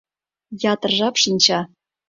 Ятыр 0.73 0.91
жап 0.97 1.15
шинча. 1.23 1.59